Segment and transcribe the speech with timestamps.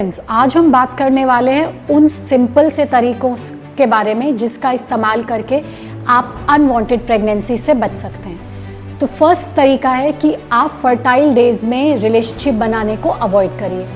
[0.00, 3.34] आज हम बात करने वाले हैं उन सिंपल से तरीकों
[3.78, 5.60] के बारे में जिसका इस्तेमाल करके
[6.08, 11.64] आप अनवांटेड प्रेगनेंसी से बच सकते हैं। तो फ़र्स्ट तरीका है कि आप फर्टाइल डेज़
[11.66, 13.86] में रिलेशनशिप बनाने को अवॉइड करिए।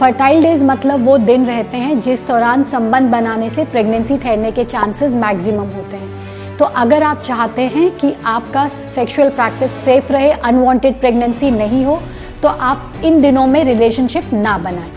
[0.00, 4.64] फर्टाइल डेज़ मतलब वो दिन रहते हैं जिस दौरान संबंध बनाने से प्रेगनेंसी ठहरने के
[4.64, 10.30] चांसेस मैक्सिमम होते हैं। तो अगर आप चाहते हैं कि आपका सेक्सुअल प्रैक्टिस सेफ़ रहे
[10.32, 12.00] अनवांटेड प्रेगनेंसी नहीं हो
[12.42, 14.90] तो आप इन दिनों में रिलेशनशिप ना बनाएँ।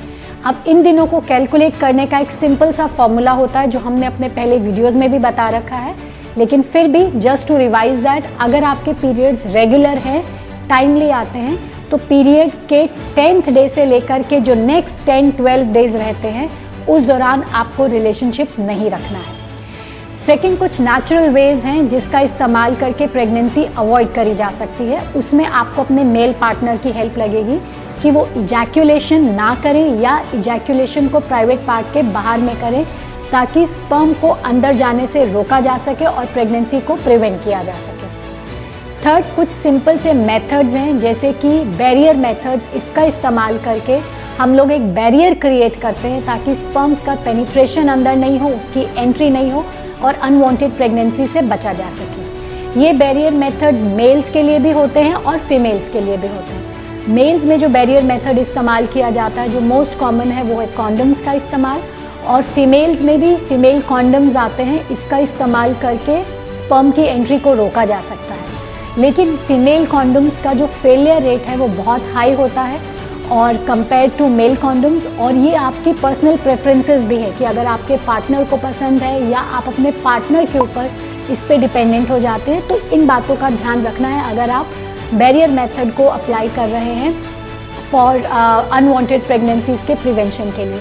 [0.45, 4.05] अब इन दिनों को कैलकुलेट करने का एक सिंपल सा फॉर्मूला होता है, जो हमने
[4.05, 5.95] अपने पहले वीडियोस में भी बता रखा है।
[6.37, 10.23] लेकिन फिर भी जस्ट टू रिवाइज दैट अगर आपके पीरियड्स रेगुलर हैं
[10.69, 11.57] टाइमली आते हैं
[11.89, 16.49] तो पीरियड के टेंथ डे से लेकर के जो नेक्स्ट टेन ट्वेल्व डेज़ रहते हैं,
[16.85, 19.37] उस दौरान आपको रिलेशनशिप नहीं रखना है।
[20.19, 25.45] सेकेंड कुछ नेचुरल वेज हैं जिसका इस्तेमाल करके प्रेगनेंसी अवॉइड करी जा सकती है। उसमें
[25.45, 27.59] आपको अपने मेल पार्टनर की हेल्प लगेगी।
[28.01, 32.83] कि वो इजैक्यूलेशन ना करें या इजैक्यूलेशन को प्राइवेट पार्ट के बाहर में करें,
[33.31, 37.77] ताकि स्पर्म को अंदर जाने से रोका जा सके और प्रेगनेंसी को प्रिवेंट किया जा
[37.77, 38.07] सके।
[38.99, 43.99] थर्ड कुछ सिंपल से मेथड्स हैं, जैसे कि बैरियर मेथड्स इसका इस्तेमाल करके
[44.39, 48.85] हम लोग एक बैरियर क्रिएट करते हैं, ताकि स्पर्म्स का पेनिट्रेशन अंदर नहीं हो, उसकी
[48.97, 49.63] एंट्री नहीं हो
[50.03, 54.99] और अनवांटेड प्रेगनेंसी से बचा जा सके। ये बैरियर मेथड्स मेल्स के लिए भी होते
[54.99, 56.58] हैं और फीमेल्स के लिए भी होते हैं।
[57.09, 60.65] मेल्स में जो बैरियर मेथड इस्तेमाल किया जाता है, जो मोस्ट कॉमन है, वो है
[60.67, 61.81] कॉन्डम्स का इस्तेमाल।
[62.27, 66.21] और फीमेल्स में भी फीमेल कॉन्डम्स आते हैं, इसका इस्तेमाल करके
[66.53, 71.45] स्पर्म की एंट्री को रोका जा सकता है। लेकिन फीमेल कॉन्डम्स का जो फेलियर रेट
[71.45, 72.79] है, वो बहुत हाई होता है।
[73.31, 77.97] और कंपेयर टू मेल कॉन्डम्स और ये आपकी पर्सनल प्रेफरेंसेस भी है कि अगर आपके
[77.97, 80.91] पार्टनर को पसंद है या आप अपने पार्टनर के ऊपर
[81.31, 84.71] इस पर डिपेंडेंट हो जाते हैं तो इन बातों का ध्यान रखना है। अगर आप
[85.13, 87.13] बैरियर मेथड को अप्लाई कर रहे हैं
[87.91, 88.23] फॉर
[88.73, 90.79] अनवांटेड प्रेगनेंसीज के प्रिवेंशन के लिए।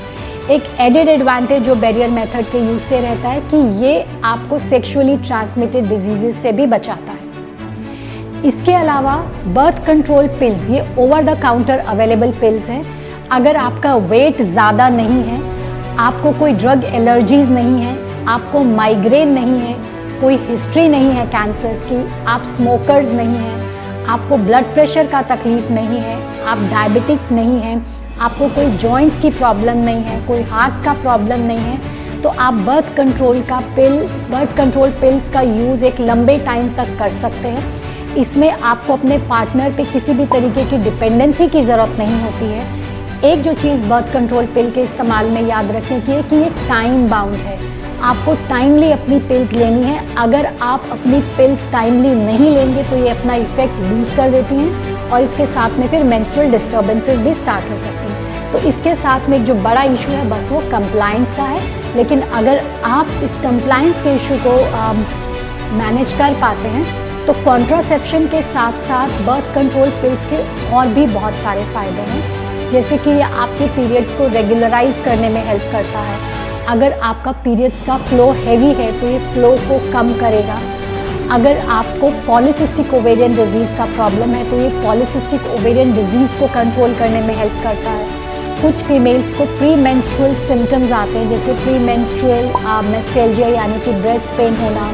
[0.51, 5.17] एक एडेड एडवांटेज जो बैरियर मेथड के यूज़ से रहता है कि ये आपको सेक्सुअली
[5.19, 9.16] ट्रांसमिटेड डिजीजेस से भी बचाता है। इसके अलावा
[9.55, 12.84] बर्थ कंट्रोल पिल्स ये over the counter available pills हैं।
[13.31, 15.41] अगर आपका वेट ज़्यादा नहीं है,
[15.99, 17.97] आपको कोई ड्रग एलर्जीज नहीं है,
[18.27, 19.75] आपको माइग्रेन नहीं है,
[20.21, 23.68] कोई हिस्ट्री नहीं है कैंसर्स की, आप स्मोकर्स नहीं हैं
[24.09, 27.77] आपको ब्लड प्रेशर का तकलीफ़ नहीं है, आप डायबिटिक नहीं हैं,
[28.19, 32.55] आपको कोई जॉइंट्स की प्रॉब्लम नहीं है, कोई हार्ट का प्रॉब्लम नहीं है तो आप
[32.67, 33.99] बर्थ कंट्रोल का पिल
[34.31, 39.19] बर्थ कंट्रोल पिल्स का यूज़ एक लंबे टाइम तक कर सकते हैं। इसमें आपको अपने
[39.29, 42.67] पार्टनर पे किसी भी तरीके की डिपेंडेंसी की ज़रूरत नहीं होती है।
[43.25, 46.51] एक जो चीज़ बर्थ कंट्रोल पिल के इस्तेमाल में याद रखने की है कि ये
[46.69, 47.59] टाइम बाउंड है।
[48.00, 53.09] आपको टाइमली अपनी पिल्स लेनी है। अगर आप अपनी पिल्स टाइमली नहीं लेंगे तो ये
[53.10, 57.70] अपना इफ़ेक्ट लूज कर देती हैं और इसके साथ में फिर मेंस्ट्रुअल डिस्टर्बेंसेस भी स्टार्ट
[57.70, 61.34] हो सकती हैं। तो इसके साथ में एक जो बड़ा इशू है, बस वो कंप्लाइंस
[61.34, 61.60] का है।
[61.97, 64.56] लेकिन अगर आप इस कंप्लाइंस के इशू को
[65.76, 66.86] मैनेज कर पाते हैं
[67.26, 70.42] तो कॉन्ट्रासेप्शन के साथ साथ बर्थ कंट्रोल पिल्स के
[70.76, 75.44] और भी बहुत सारे फ़ायदे हैं। जैसे कि ये आपके पीरियड्स को रेगुलराइज करने में
[75.47, 76.38] हेल्प करता है।
[76.69, 80.59] अगर आपका पीरियड्स का फ्लो हैवी है तो ये फ्लो को कम करेगा।
[81.34, 86.95] अगर आपको पॉलिसिस्टिक ओवेरियन डिज़ीज़ का प्रॉब्लम है तो ये पॉलिसिस्टिक ओवेरियन डिज़ीज़ को कंट्रोल
[86.95, 91.78] करने में हेल्प करता है। कुछ फीमेल्स को प्री मेंस्ट्रुअल सिम्टम्स आते हैं जैसे प्री
[91.78, 92.51] मेंस्ट्रुअल
[92.87, 94.91] मेस्टेलजिया यानी कि ब्रेस्ट पेन होना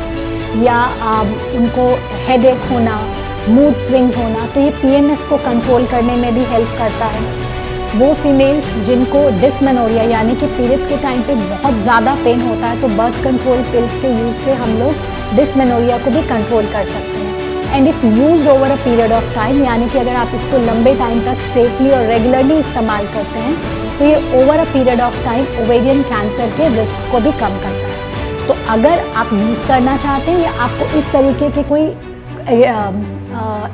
[0.62, 1.20] या आ,
[1.56, 1.88] उनको
[2.26, 3.00] हेडेक होना
[3.48, 7.43] मूड स्विंग्स होना तो ये पीएमएस को कंट्रोल करने में भी हेल्प करता है।
[7.96, 12.80] वो फीमेल्स जिनको डिसमेनोरिया यानी कि पीरियड्स के टाइम पे बहुत ज़्यादा पेन होता है
[12.80, 17.18] तो बर्थ कंट्रोल पिल्स के यूज़ से हम लोग डिसमेनोरिया को भी कंट्रोल कर सकते
[17.18, 20.94] हैं। And if use over a period of time यानी कि अगर आप इसको लंबे
[20.98, 23.54] टाइम तक सेफली और रेगुलरली इस्तेमाल करते हैं
[23.98, 27.88] तो ये over a period of time ovarian cancer के रिस्क को भी कम करता
[27.88, 31.84] है। तो अगर आप यूज़ करना चाहते हैं या आपको इस तरीके के कोई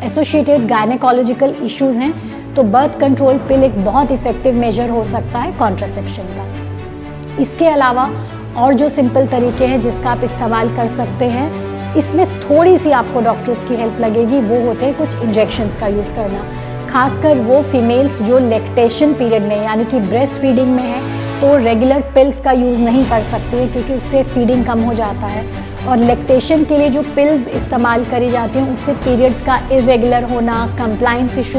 [0.06, 2.12] एसोशिएटेड गायनेकोलॉजिकल इश्यूज़ हैं
[2.56, 8.10] तो बर्थ कंट्रोल पिल एक बहुत इफ़ेक्टिव मेजर हो सकता है कॉन्ट्रासेप्शन का। इसके अलावा
[8.58, 13.20] और जो सिंपल तरीके हैं जिसका आप इस्तेमाल कर सकते हैं, इसमें थोड़ी सी आपको
[13.20, 16.44] डॉक्टर्स की हेल्प लगेगी, वो होते हैं कुछ इंजेक्शंस का यूज़ करना।
[16.90, 22.00] खासकर वो फीमेल्स जो लेक्टेशन पीरियड में, यानी कि ब्रेस्ट फीडिंग में है तो रेगुलर
[22.14, 25.44] पिल्स का यूज़ नहीं कर सकती है, क्योंकि उससे फीडिंग कम हो जाता है।
[25.88, 30.66] और लेक्टेशन के लिए जो पिल्स इस्तेमाल करी जाती हैं, उससे पीरियड्स का इरेगुलर होना
[30.78, 31.58] कंप्लाइंस इशू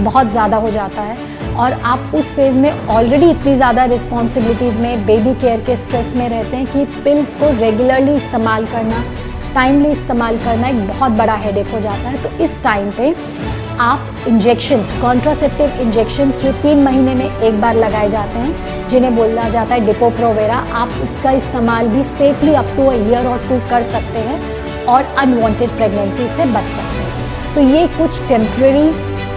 [0.00, 1.16] बहुत ज़्यादा हो जाता है
[1.56, 6.28] और आप उस फ़ेज़ में ऑलरेडी इतनी ज़्यादा रिस्पॉन्सिबिलिटीज़ में बेबी केयर के स्ट्रेस में
[6.28, 9.04] रहते हैं कि पिल्स को रेगुलरली इस्तेमाल करना
[9.54, 13.14] टाइमली इस्तेमाल करना एक बहुत बड़ा हेडेक हो जाता है। तो इस टाइम पे
[13.80, 19.48] आप इंजेक्शंस कॉन्ट्रासेप्टिव इंजेक्शंस जो तीन महीने में एक बार लगाए जाते हैं, जिन्हें बोला
[19.48, 24.18] जाता है डिपोप्रोवेरा आप उसका इस्तेमाल भी सेफली अप टू ईयर और टू कर सकते
[24.20, 28.88] हैं और अनवांटेड प्रेगनेंसी से बच सकते हैं। तो ये कुछ टेम्प्रेरी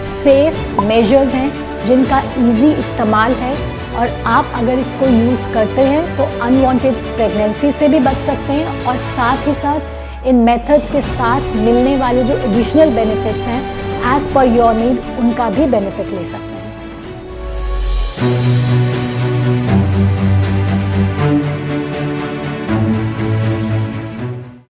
[0.06, 1.52] सेफ़ मेजर्स हैं,
[1.86, 3.56] जिनका इजी इस्तेमाल है।
[3.92, 8.86] और आप अगर इसको यूज़ करते हैं तो अनवांटेड प्रेगनेंसी से भी बच सकते हैं।
[8.86, 9.80] और साथ ही साथ,
[10.28, 13.62] इन मेथड्स के साथ मिलने वाले जो एडिशनल बेनिफिट्स हैं
[14.16, 16.50] एज पर योर नीड उनका भी बेनिफिट ले सकते हैं।